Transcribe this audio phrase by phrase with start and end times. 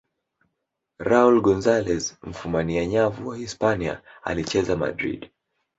[0.99, 5.29] raul gonzalez mfumania nyavu wa hispania alicheza madrid